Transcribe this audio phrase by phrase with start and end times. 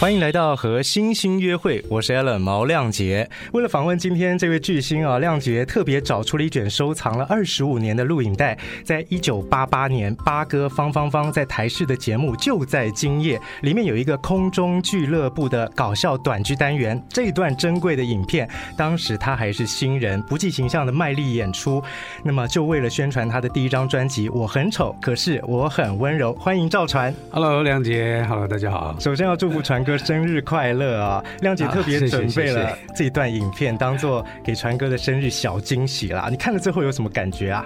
[0.00, 3.28] 欢迎来到和星星约会，我是 Allen 毛亮杰。
[3.52, 21.82] 为了访问今天这位巨星啊，亮杰特别找出了一卷收藏了二十五年的录影带，在一九八八年，八哥方方方在台视的节目就在今夜里面有一个空中俱乐部的搞笑短剧单元，这段珍贵的影片，当时他还是新人，不计形象的卖力演出。
[22.24, 27.14] 那么就为了宣传他的第一张专辑《我很丑，可是我很温柔》，欢迎赵传。
[27.30, 28.96] Hello，亮杰，Hello，大家好。
[28.98, 29.89] 首先要祝福传哥。
[29.98, 31.24] 生日快乐啊！
[31.40, 36.28] 亮姐特别准备了这一段影片，当做给传哥的生日小惊喜啦。
[36.30, 37.64] 你看了之后有什么感觉啊？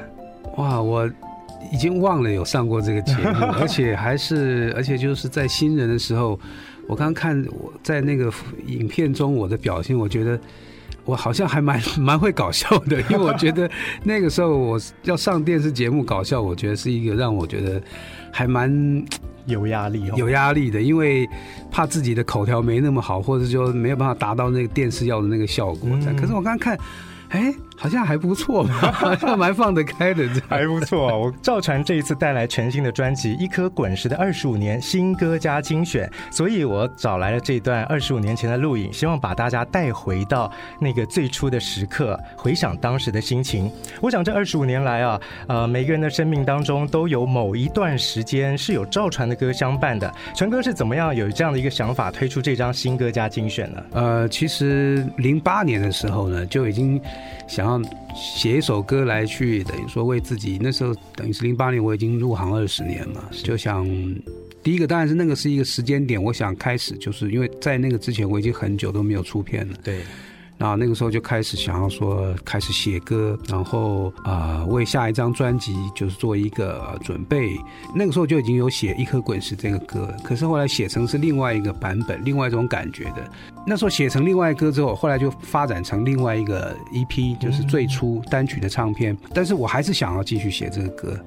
[0.56, 1.10] 哇，我
[1.72, 6.38] 已经忘了有上过这个节目， 而且还是，而且就是在新人的时候，
[6.86, 8.32] 我刚看我在那个
[8.66, 10.38] 影片中我的表现，我觉得
[11.04, 13.70] 我好像还蛮蛮会搞笑的，因为我觉得
[14.02, 17.82] 那个时候我要上电视节目搞笑，我觉得是一个让我觉得
[18.30, 19.04] 还蛮。
[19.46, 21.28] 有压力哦，有压力的，因为
[21.70, 25.90] 怕自己的口条没那么好，或者说没有办法达到那个电视要的那个效果。
[25.92, 26.78] 嗯、可是我刚刚看，
[27.28, 27.54] 哎。
[27.76, 31.18] 好像还不错吧， 好像蛮放得开的，还不错。
[31.18, 43.70] 我赵传这一次带来全新的专辑《一颗滚石的二十五年新歌加精选》，所以我找来了这段二十五年前的录影，希望把大家带回到那个最初的时刻，回想当时的心情。
[44.00, 50.10] 我想这二十五年来啊，呃，每个人的生命当中都有某一段时间是有赵传的歌相伴的。
[50.34, 53.82] 传哥是怎么样有这样的一个想法推出这张新歌加精选呢？
[53.92, 57.00] 呃，其实零八年的时候呢，就已经
[57.48, 57.63] 想。
[57.64, 57.80] 然后
[58.14, 63.88] 写一首歌来去，等于说为自己那时候等于是零八年，我已经入行二十年嘛，就想
[64.62, 70.00] 第一个当然是那个是一个时间点，我想开始就是因为在那个之前我已经很久都没有出片了，对。
[70.56, 77.58] 然后那个时候就开始想要说开始写歌，然后啊、为下一张专辑就是做一个准备。
[77.94, 83.30] 那个时候就已经有写《一颗滚石》这个歌，可是后来写成是另外一个版本，另外一种感觉的。
[83.66, 89.16] 那时候写成另外一歌之后，后来就发展成另外一个 EP，就是最初单曲的唱片。
[89.32, 91.18] 但是我还是想要继续写这个歌。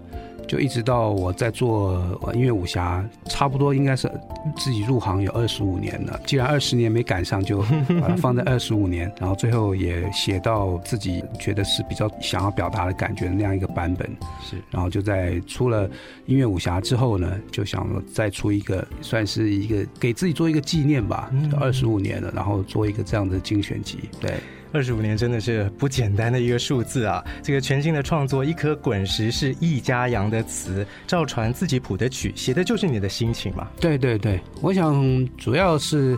[0.47, 2.02] 就一直到我在做
[2.34, 4.09] 音乐武侠，差不多应该是
[4.56, 6.19] 自己入行有二十五年了。
[6.25, 7.62] 既然二十年没赶上，就
[8.02, 14.09] 把它放在二十五年， 然后最后也写到自己觉得是比较想要表达的感觉的那样一个版本。
[14.41, 15.90] 是，然后就在出了
[16.25, 21.29] 音乐武侠之后呢，就想再出一个，算是一个给自己做一个纪念吧。
[21.59, 23.97] 二十五年了，然后做一个这样的精选集。
[24.22, 24.34] 对。
[24.72, 27.23] 二十五年真的是不简单的一个数字啊！
[27.41, 33.67] 这个全新的创作《一颗滚石》是易家扬的词，赵传自己谱的曲，写的就是你的心情嘛？
[33.79, 36.17] 对对对，我想主要是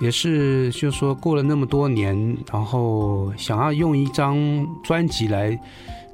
[0.00, 2.16] 也是就是说过了那么多年，
[2.52, 4.36] 然后想要用一张
[4.82, 5.58] 专辑来。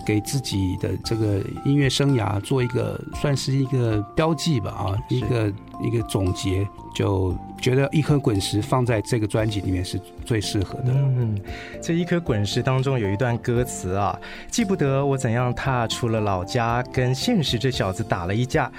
[0.07, 5.53] 给自己的这个音乐生涯做一个算是一个标记吧啊，一个
[5.83, 10.93] 一个总结，就觉得一颗滚石放在这个专辑里面是最适合的。
[10.93, 11.37] 嗯，
[11.83, 14.17] 这一颗滚石当中有一段歌词啊，
[14.49, 18.71] 记不得我怎样踏出了老家，跟现实这小子打了一架。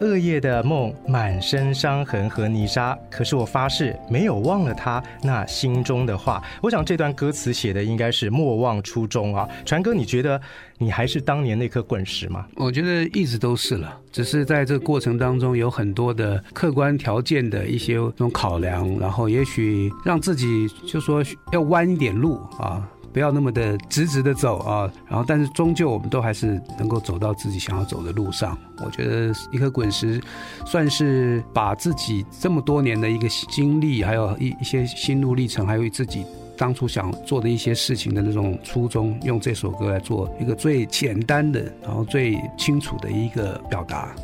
[0.00, 6.42] 恶夜的梦，满身伤痕和泥沙，可是我发誓没有忘了他那心中的话。
[6.62, 9.48] 我想这段歌词写的应该是莫忘初衷啊。
[9.64, 10.40] 传哥，你觉得
[10.78, 12.46] 你还是当年那颗滚石吗？
[12.56, 22.86] 我觉得一直都是了，只是在这过程当中有很多的客观条件的一些这种考量，然后也许让自己就说要弯一点路啊。
[23.16, 28.58] 不要那么的直直的走啊，然后但是终究我们都还是能够走到自己想要走的路上。
[28.84, 30.20] 我觉得一颗滚石
[30.66, 36.26] 算是把自己这么多年的一个经历，还有一一些心路历程，还有自己
[36.58, 44.14] 当初想做的一些事情的那种初衷，用这首歌来做一个最简单的，然后最清楚的一个表达。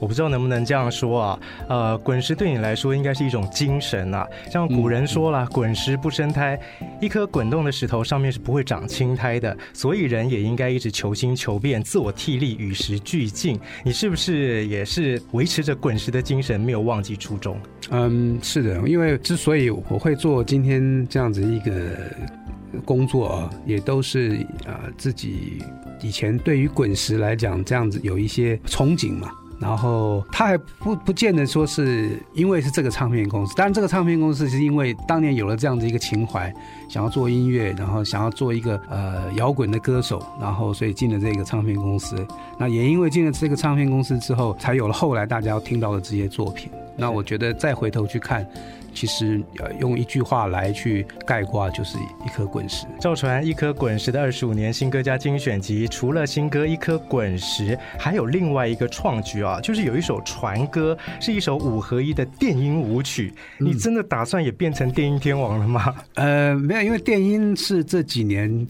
[0.00, 6.58] 我不知道能不能这样说啊，呃，滚石对你来说应该是一种精神啊，像古人说了，滚石不生苔，
[7.00, 13.58] 一颗滚动的石头上面是不会长青苔的，所以人也应该一直求新求变，自我替力，与时俱进。
[13.84, 17.56] 你是不是也是维持着滚石的精神，没有忘记初衷？
[17.90, 21.72] 嗯，是的，因为之所以我会做今天这样子一个
[22.84, 24.36] 工作啊，也都是
[24.66, 25.62] 啊、呃、自己
[26.02, 29.30] 以前对于滚石来讲这样子有一些憧憬嘛。
[29.60, 36.52] 然后他还不不见得说是因为是这个唱片公司，但这个唱片公司是因为当年有了这样子一个情怀，
[36.88, 42.26] 想要做音乐，然后想要做一个呃摇滚的歌手，然后所以进了这个唱片公司。
[42.58, 46.70] 那也因为进了这个唱片公司之后，才有了后来大家要听到的这些作品。
[46.96, 48.46] 那我觉得再回头去看。
[48.96, 52.86] 其实呃，用一句话来去概括，就是一颗滚石。
[53.00, 63.34] 赵传一颗滚石的二十五年新歌加精选集，除了新歌一颗滚石，还有另外一个创举啊，就是有一首传歌，是一首五合一的电音舞曲。
[63.58, 65.92] 你真的打算也变成电音天王了吗？
[66.14, 68.64] 呃，没有，因为电音是这几年。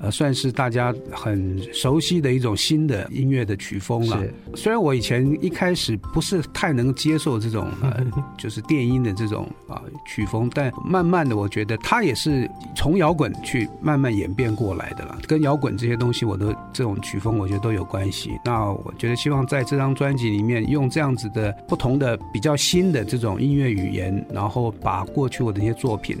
[0.00, 4.22] 呃，算是大家很熟悉的一种新的音乐的曲风了。
[4.54, 8.04] 虽然我以前一开始不是太能接受这种呃，
[8.36, 15.18] 就是电音的这种啊曲风，但慢慢的，我觉得它也是从摇滚去慢慢演变过来的了。
[15.26, 18.32] 跟摇滚这些东西，我都这种曲风，我觉得都有关系。
[18.44, 26.18] 那我觉得希望在这张专辑里面，用这样子的不同的比较新的这种音乐语言，然后把过去我的一些作品。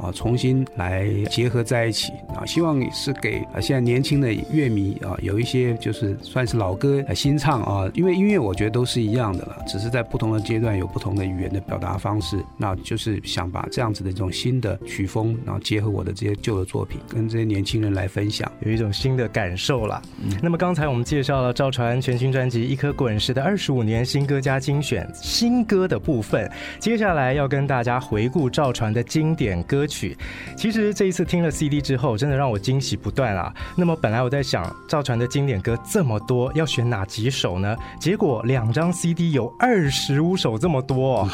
[0.00, 12.42] 啊，重新来结合在一起啊，希望是给啊现在年轻的乐迷啊有一些就是算是老歌新唱啊，因为音乐我觉得都是一样的了，只是在不同的阶段有不同的语言的表达方式。
[12.58, 20.02] 那就是想把这样子的一种新的曲风，然后结合我的这些旧的作品，跟这些年轻人来分享，有一种新的感受啦。
[20.22, 29.83] 嗯，那么刚才我们介绍了赵传全新专辑《一颗滚石》的二十五年新歌加精选新歌的部分，接下来要跟大家回顾赵传的经典歌。
[29.84, 30.16] 歌曲，
[30.56, 33.52] 其实这一次听了 CD 之后，真的让我惊喜不断啊。
[33.76, 37.76] 那么本来我在想，赵传的经典歌这么多，要选哪几首呢？
[38.00, 41.28] 结果两张 CD 有二十五首这么多，哦，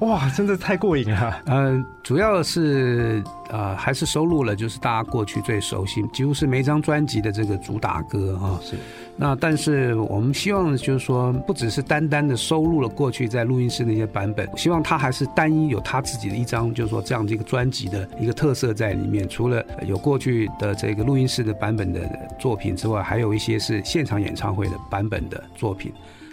[0.08, 1.40] 哇，真的太过瘾了。
[1.46, 8.58] 嗯、呃，主要是啊、呃，还是收录了就是大家过去最熟悉，几乎是每张专辑的这个主打歌啊。
[8.60, 8.74] 是。
[9.14, 19.28] 那但是我们希望就是说，不只是单单的收录了过去在录音室那些版本，希望他还是单一有他自己的一张，就是说这样的一个专辑的一个特色在里面。
[19.28, 22.00] 除了有过去的这个录音室的版本的
[22.40, 25.92] 作品之外，还有一些是现场演唱会的版本的作品。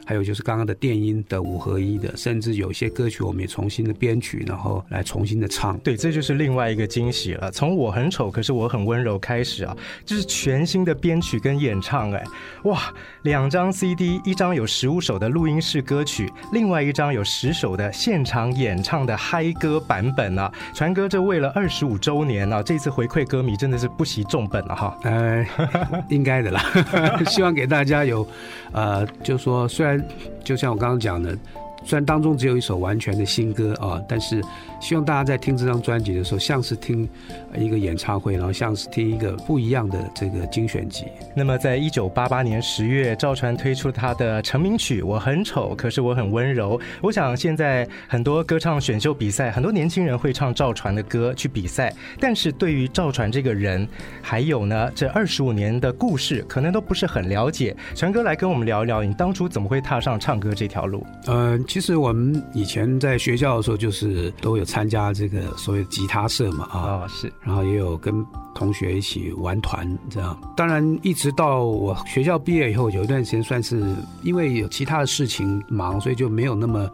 [0.10, 5.78] 还有就是刚刚的电音的五合一的，甚至有些歌曲我们也重新的编曲，然后来重新的唱。
[5.84, 7.52] 对，这就是另外一个惊喜了。
[7.52, 12.12] 从我很丑，可是我很温柔开始啊，就是全新的编曲跟演唱。
[12.12, 12.24] 哎，
[12.64, 12.92] 哇，
[13.22, 20.52] 两张 CD，一张有十五首的录音室歌曲，另外一张有十首的现场演唱的嗨歌版本啊。
[20.74, 24.98] 传哥这为了二十五周年啊，这次回馈歌迷真的是不惜重本了哈。
[25.04, 25.46] 呃，
[26.10, 26.64] 应该的啦，
[27.30, 28.28] 希望给大家有，
[28.72, 29.99] 呃，就说虽然。
[30.44, 31.38] 就像我刚刚讲的。
[31.84, 34.42] 虽然当中只有一首完全的新歌啊，但是
[34.80, 37.08] 希望大家在听这张专辑的时候，像是听
[37.56, 41.06] 一个演唱会，然后像是听一个不一样的这个精选集。
[41.36, 46.78] 那么，在一九八八年十月，赵传推出他的成名曲《我很丑，可是我很温柔》。
[47.02, 53.88] 我想现在很多歌唱选秀比赛，很多年轻人会唱赵传的歌去比赛，但是对于赵传这个人，
[54.22, 57.75] 还有呢这二十五年的故事，可能都不是很了解。
[57.96, 61.06] 传哥来跟我们聊一聊，你当初怎么会踏上唱歌这条路？
[61.28, 61.64] 嗯。
[61.69, 68.25] 其实我们以前在学校的时候，就是都有参加这个所谓吉他社嘛，啊、哦，是，然后也有跟
[68.56, 70.36] 同学一起玩团这样。
[70.57, 73.83] 当然，一直到我学校毕业以后，有一段时间算是
[74.24, 76.89] 因为有其他的事情忙，所以就没有那么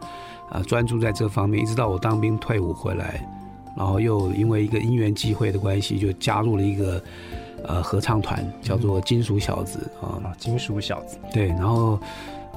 [0.50, 1.64] 呃专注在这方面。
[1.64, 3.26] 一直到我当兵退伍回来，
[3.74, 7.02] 然后又因为一个因缘际会的关系，就加入了一个
[7.64, 11.98] 呃合唱团，叫做金属小子啊，嗯、金属小子，对，然后。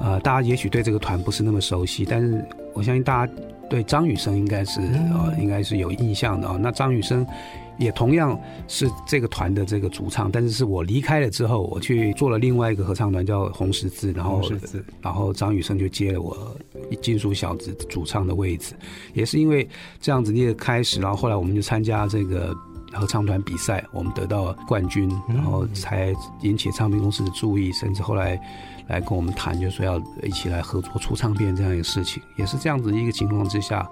[0.00, 3.32] 呃，大家也许对这个团不是那么熟悉，但是我相信大家
[3.68, 6.58] 对张雨生应该是呃，应该是有印象的啊、哦。
[6.60, 7.26] 那张雨生
[7.78, 14.42] 也同样是这个团的这个主唱，但是是我离开了之后，我去做了另外一个合唱团叫红十字，然后
[15.02, 16.56] 然后张雨生就接了我
[17.00, 18.74] 金属小子主唱的位置，
[19.14, 19.68] 也是因为
[20.00, 22.56] 这样子一个开始，然后后来我们就参加这个
[22.92, 28.40] 合唱团比赛，我们得到冠军，然后才引起唱片公司的注意，甚至后来。
[28.90, 33.88] 来跟我们谈，就说要一起来合作出唱片这样一个事情，也是这样子一个情况之下，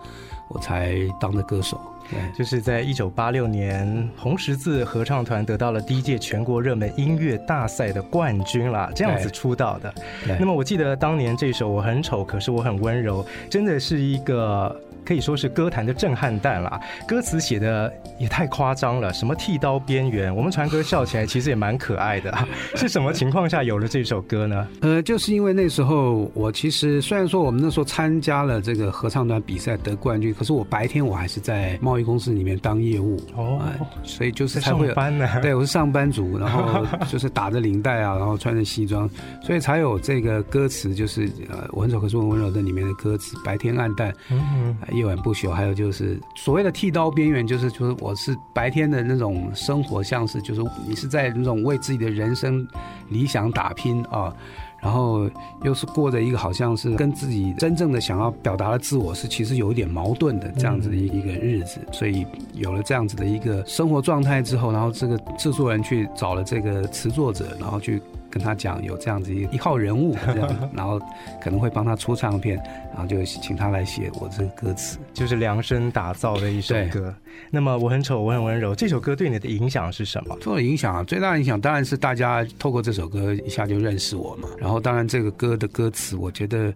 [0.48, 1.80] 我才当的歌手。
[2.10, 9.92] 对，就是在一九八六年，红十字合唱团得到了第一届全国热门音乐大赛的冠军啦，这样子出道的。
[10.38, 14.74] 那么我记得当年这首《我很丑，可是我很温柔》，真的是一个。
[15.04, 22.30] 可以说是歌坛的震撼弹啦，歌词写的也太夸张了，什么剃刀边缘，我们传哥笑起来其实也蛮可爱的。
[22.76, 24.68] 是什么情况下有了这首歌呢？
[24.82, 35.40] 呃，就是因为那时候我其实虽然说我们那时候参加了这个合唱团比赛得冠军，可是我白天我还是在贸易公司里面当业务哦、呃，所以就是才会有上班呢。
[35.40, 39.08] 对，我是上班族， 然后就是打着领带啊，然后穿着西装，
[39.42, 44.14] 所以才有这个歌词，就是呃，我很丑可是我温柔的里面的歌词，白天暗淡。
[44.30, 44.76] 嗯嗯。
[44.96, 52.66] 夜晚不朽，还有就是所谓的剃刀边缘，就是就是我是白天的那种生活，像是就是你是在那种为自己的人生
[53.08, 54.34] 理想打拼啊，
[54.80, 55.28] 然后
[55.64, 68.02] 又是过着一个好像是跟自己真正的想要表达的自我是其实有一点矛盾的这样子的一个日子，所以有了这样子的一个生活状态之后，然后这个制作人去找了这个词作者，然后去。
[68.30, 71.00] 跟他讲有这样子一一号人物 这样，然后
[71.40, 72.56] 可能会帮他出唱片，
[72.92, 77.14] 然后就请他来写我这个歌词，就是量身打造的一首歌。
[77.50, 80.36] 那么我很丑，我很温柔，这首歌对你的影响是什么？
[80.40, 84.48] 对我的影响啊，最大的影响当然是大家透过这首歌一下就认识我嘛。
[84.58, 86.72] 然后当然这个歌的歌词，我觉得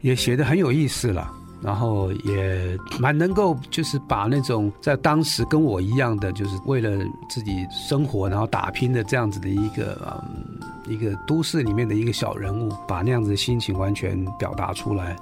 [0.00, 1.30] 也写的很有意思了。
[1.62, 10.58] 然后也蛮能够，就是把那种在当时跟我一样的，就是为了自己生活然后打拼的这样子的一个嗯
[10.90, 15.16] 一个都市里面的一个小人物，把那样子的心情完全表达出来。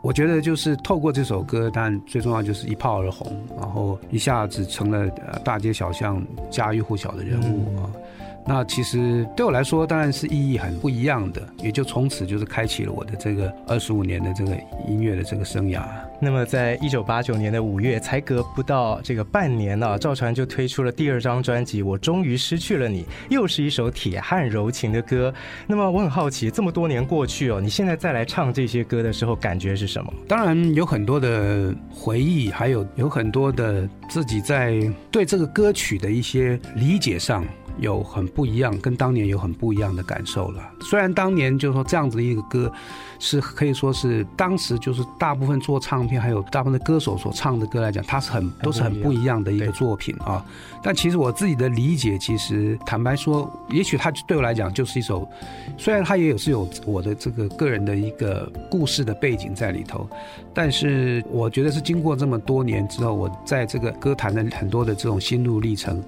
[0.00, 5.08] 我觉得就是透过这首歌，但最重要就是一炮而红，然后一下子成了
[5.44, 7.90] 大街小巷家喻户晓的人物啊。
[7.94, 8.02] 嗯
[8.50, 14.56] 那其实对我来说，当然是意义很不一样的，也就从此就是开启了我的这个二十五年的这个
[14.86, 15.82] 音乐的这个生涯。
[16.20, 25.32] 那么，在一九八九年的五月，才隔不到这个半年呢、赵传就推出了第二张专辑《我终于失去了你》，又是一首铁汉柔情的歌。
[25.66, 30.12] 那么，我很好奇，这么多年过去哦，你现在再来唱这些歌的时候，感觉是什么？
[30.26, 34.80] 当然有很多的回忆，还有有很多的自己在
[35.12, 37.44] 对这个歌曲的一些理解上。
[37.78, 40.62] 有很不一样，跟当年有很不一样的感受了。
[40.80, 42.70] 虽然当年就是说这样子的一个歌，
[43.18, 50.44] 是可以说是当时就是大部分做唱片还有大部分的歌手所唱的歌来讲，它是很都是很不一样的一个作品啊。
[50.82, 55.28] 但其实我自己的理解，其实坦白说，也许它对我来讲就是一首，
[55.76, 60.08] 虽然它也有是有我的这个个人的一个故事的背景在里头，
[60.54, 66.02] 但是我觉得是经过这么多年之后，我在这个歌坛的很多的这种心路历程，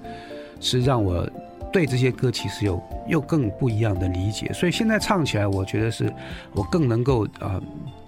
[0.59, 1.27] 是让我。
[1.71, 6.11] 对这些歌其实有又更不一样的理解，所以现在唱起来，我觉得是
[6.53, 7.61] 我更能够呃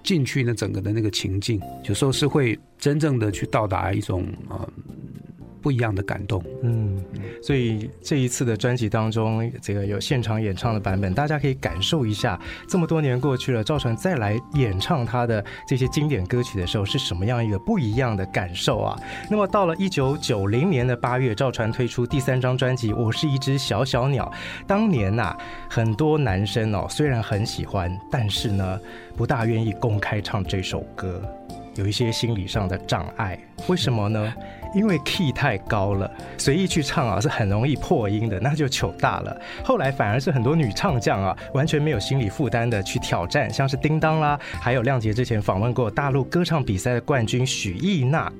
[0.04, 4.70] 进去那整个的那个情境，有时候是会真正的去到达一种呃。
[5.64, 7.02] 不一样的感动，嗯，
[7.42, 19.00] 所以这一次的专辑当中，这个有现场演唱的版本，大家可以感受一下，这么多年过去了，赵传再来演唱他的这些经典歌曲的时候，是什么样一个不一样的感受啊？
[19.32, 24.30] 那么到了一九九零年的八月，赵传推出第三张专辑《我是一只小小鸟》，
[24.68, 25.38] 当年呐、啊，
[25.70, 28.78] 很多男生哦，虽然很喜欢，但是呢，
[29.16, 31.22] 不大愿意公开唱这首歌，
[31.76, 33.40] 有一些心理上的障碍，
[33.70, 34.34] 为什么呢？
[34.74, 39.36] 因为 key 太高了，随意去唱啊是很容易破音的，那就糗大了。
[39.64, 48.32] 后来反而是很多女唱将啊，完全没有心理负担的去挑战，像是叮当啦，还有亮杰之前访问过大陆歌唱比赛的冠军许艺娜。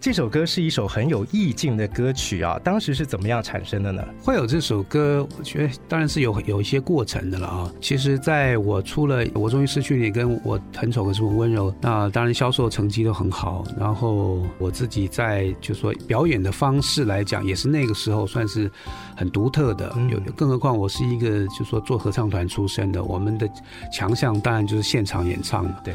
[0.00, 4.02] 这首歌是一首很有意境的歌曲啊，当时是怎么样产生的呢？
[4.22, 7.72] 会有这首歌，我觉得当然是有有一些过程的了啊。
[7.80, 13.64] 其实，在我出了《我终于失去你》跟我很丑可是我温柔，那当然销售成绩都很好。
[13.76, 18.70] 然后我自己在就说表演的方式来讲，也是那个时候算是
[19.16, 19.92] 很独特的。
[20.08, 23.50] 有，更何况我是一个就说做合唱团出身的，我们的
[23.92, 25.66] 强项当然就是现场演唱。
[25.82, 25.92] 对。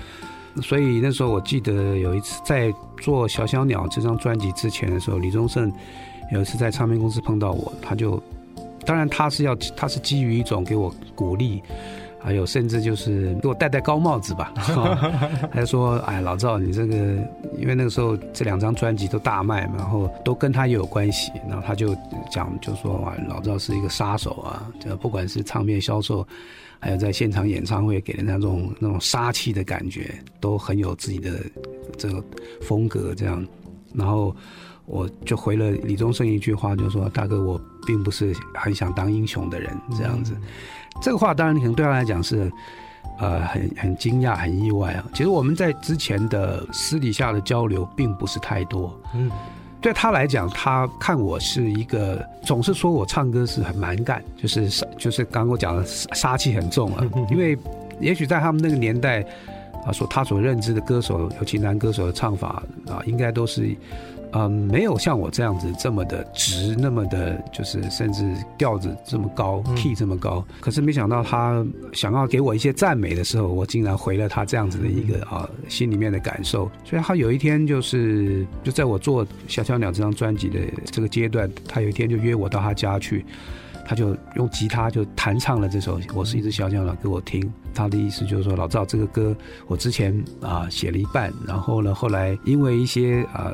[0.62, 5.72] 所以那时候我记得有一次在做《小小鸟》这张专辑之前的时候，李宗盛
[6.31, 8.22] 有一次在唱片公司碰到我，他就，
[8.86, 11.62] 当然他是要他是基于一种给我鼓励，
[12.24, 14.53] 还有甚至就是给我戴戴高帽子吧，
[15.51, 16.96] 他就 说：“哎，老赵，你这个
[17.58, 21.96] 因为那个时候这两张专辑都大卖嘛，然后都跟他也有关系，然后他就
[22.32, 26.25] 讲就说哇，老赵是一个杀手啊，这不管是唱片销售。”
[26.80, 31.39] 还有在现场演唱会给人那种那种杀气的感觉，都很有自己的
[31.98, 32.22] 这个
[32.62, 33.42] 风格这样。
[33.94, 34.36] 然后
[34.86, 40.36] 我就回了李宗盛一句话，就说：“大哥，我并不是很想当英雄的人。”这样子，
[41.02, 42.52] 这个话当然可能对他来讲是
[43.20, 45.04] 呃很很惊讶、很意外啊。
[45.14, 48.98] 其实我们在之前的私底下的交流并不是太多。
[49.14, 49.30] 嗯。
[49.82, 57.06] 对他来讲，他看我是一个总是说我唱歌是很蛮干，就是就是刚刚我讲的杀气很重啊。
[57.30, 57.58] 因为
[58.00, 59.26] 也许在他们那个年代
[59.86, 63.75] 啊，所他所认知的歌手，尤其男歌手的唱法啊，应该都是。
[64.36, 70.44] 嗯，没有像我这样子这么的直，那么的，就是甚至调子这么高，key 这么高。
[70.60, 76.68] 可是没想到他想要给我一些赞美的时候，我竟然回了他这样子的一个啊心里面的感受。
[76.84, 80.60] 所以他有一天就是就在我做《小小鸟》这张专辑的
[80.92, 83.24] 这个阶段，他有一天就约我到他家去。
[83.86, 87.52] 他就用吉他就弹唱了这首《我是一只小鸟》给我听。
[87.74, 89.36] 他的意思就是说，老赵这个歌
[89.68, 93.52] 我之前啊写了一半，然后呢后来因为一些啊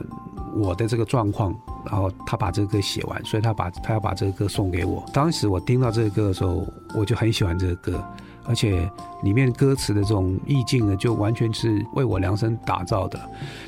[0.55, 1.55] 我的这个状况，
[1.85, 5.05] 然后他把这个歌写完，所以他把他要把这个歌送给我。
[5.13, 8.03] 当时我听到这个歌的时候，我就很喜欢这个歌。
[8.49, 8.89] 而且
[9.21, 13.19] 里面歌词的这种意境呢，就完全是为我量身打造的。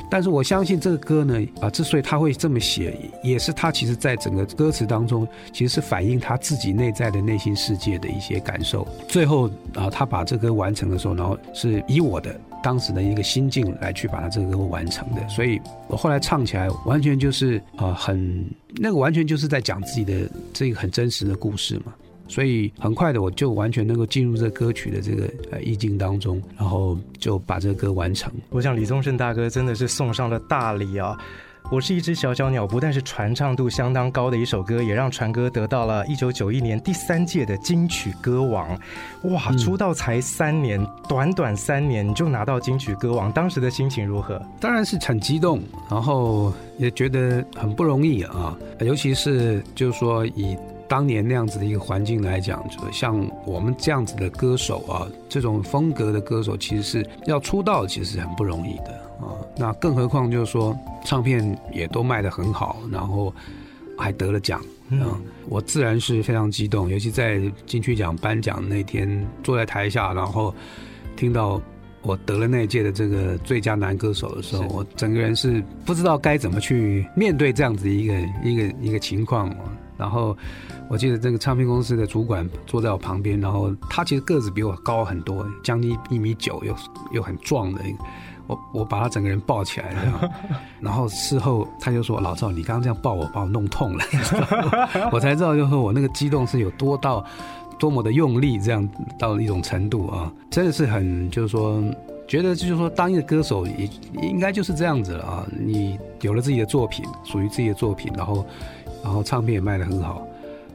[0.09, 8.85] 但是我相信这个歌呢，啊，之所以他会这么写，也是他其实在整个歌词当中，其实是反映他自己内在的内心世界的一些感受。
[9.07, 15.29] 最后啊，他把这歌完成的时候，然后是以我的当时的一个心境来去把它这个歌完成的。
[15.29, 18.43] 所以我后来唱起来，完全就是啊，很
[18.77, 21.93] 那个完全就是在讲自己的这个很真实的故事嘛。
[22.27, 28.31] 所以很快的，我就完全能够进入这歌曲的这个呃意境当中，然后就把这个歌完成。
[28.49, 31.17] 我想李宗盛大哥真的是送上了大礼啊！
[31.69, 38.67] 我是一只小小鸟，不但是传唱度相当高的一首歌，也让传哥得到了一九九一年第三届的金曲歌王。
[39.23, 44.41] 哇，出道才三年，嗯、短短三年你就拿到金曲歌王，当时的心情如何？
[44.59, 50.57] 当然是很激动，然后也觉得很不容易啊，尤其是就是说以。
[50.91, 59.31] 当年那样子的一个环境来讲，就像我们这样子的歌手啊，这种风格的歌手，其实是要出道，其实是很不容易的啊。
[59.55, 63.33] 那更何况就是说，唱片也都卖得很好，然后
[63.97, 65.15] 还得了奖啊，
[65.47, 66.89] 我自然是非常激动。
[66.89, 70.53] 尤其在金曲奖颁奖那天，坐在台下，然后
[71.15, 71.61] 听到
[72.01, 79.49] 我得了那一届的这个最佳男歌手的时候，我整个人是不知道该怎么去面对这样子一个一个一个情况。
[80.01, 80.35] 然后
[80.89, 86.75] 我记得这个唱片公司的主管坐在我旁边，然后他其实个子比我高很多，将近一米九，又
[87.11, 87.79] 又很壮的。
[88.47, 90.29] 我我把他整个人抱起来了，
[90.79, 94.03] 然后事后他就说：“老赵，你刚刚这样抱我，把我 弄痛了。”
[95.13, 97.23] 我才知道，就是我那个激动是有多到
[97.79, 101.81] 多么的用力，这样到了一种程度啊，真的是很就是说，
[102.27, 103.87] 觉得就是说，当一个歌手也
[104.21, 105.45] 应该就是这样子了啊。
[105.57, 108.43] 你有了自己的作品，属于自己的作品，然后。
[109.03, 110.27] 然后唱片也卖得很好，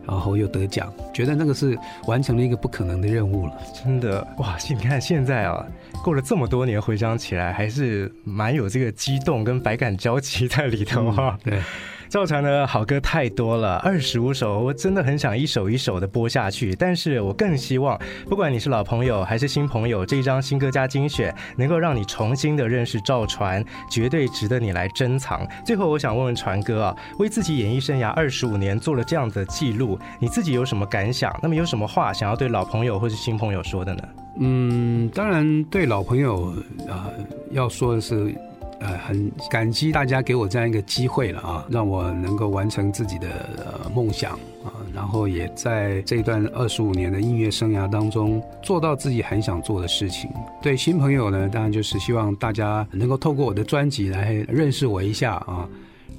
[0.06, 3.52] 然后又得奖，觉得那个是完成了一个不可能的任务了。
[3.84, 4.56] 真的哇！
[4.68, 5.66] 你看现在啊，
[6.02, 11.50] 过了这么多年，回想起来还是蛮有这个激动跟百感交集在里头哈、嗯。
[11.50, 11.62] 对。
[12.08, 16.74] 赵传的好歌太多了，二十五首，我真的很想一首一首的播下去。
[16.74, 25.46] 但是我更希望，不管你是老朋友还是新朋友，这一张新歌加精选能够让你重新的认识赵传，绝对值得你来珍藏。
[25.64, 31.36] 最后，我想问问传哥啊，为自己演艺生涯二十五年做了这样的记录，你自己有什么感想？
[31.42, 34.02] 那么有什么话想要对老朋友或是新朋友说的呢？
[34.38, 36.54] 嗯，当然对老朋友
[36.88, 37.10] 啊、
[37.50, 38.32] 要说的是。
[38.78, 50.30] 呃，很感激大家给我这样一个机会了啊，让我能够完成自己的呃梦想啊，然后也在这段二十五年的音乐生涯当中做到自己很想做的事情。
[50.60, 55.66] 对新朋友呢，当然就是希望大家能够透过我的专辑来认识我一下啊，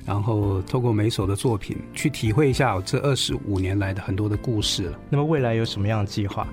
[0.03, 4.99] 然后透过每首的作品去体会一下我这二十五年来的很多的故事了。
[5.11, 6.47] 那么未来有什么样的计划？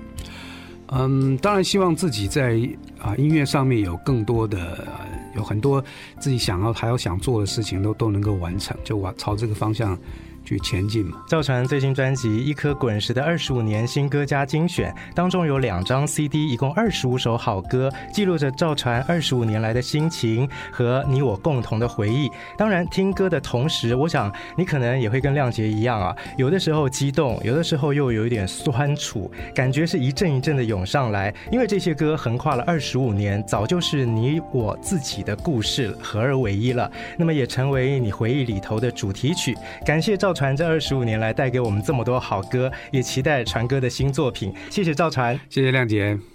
[0.89, 2.59] 嗯，当然希望自己在
[3.01, 4.87] 啊音乐上面有更多的。
[5.35, 5.83] 有很多
[6.19, 9.97] 自己想要还要想做的事情都都能够完成，就往朝这个方向
[10.45, 11.17] 去前进嘛。
[11.27, 22.29] 赵传最新专辑《一颗滚石的二十五年新歌加精选》当中有两张 CD，一共二十五首好歌，记录着赵传二十五年来的心情和你我共同的回忆。
[22.57, 31.33] 当然，听歌的同时，我想你可能也会跟亮杰一样啊，有的时候激动，有的时候又有一点酸楚，感觉是一阵一阵的涌上来。
[31.51, 39.55] 因为这些歌横跨了二十五年，早就是你我自己的故事合而为一了，那么也成为你回忆里头的主题曲。
[39.85, 44.53] 感谢赵传这二十五年来带给我们这么多好歌，也期待传哥的新作品。
[44.69, 46.34] 谢谢赵传，谢谢亮姐。